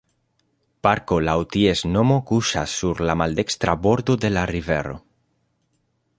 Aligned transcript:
Parko 0.85 1.19
laŭ 1.27 1.35
ties 1.55 1.83
nomo 1.97 2.17
kuŝas 2.31 2.73
sur 2.81 3.05
la 3.11 3.19
maldekstra 3.23 3.77
bordo 3.85 4.17
de 4.27 4.33
la 4.37 4.49
rivero. 4.57 4.99